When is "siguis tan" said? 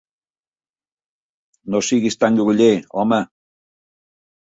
1.91-2.43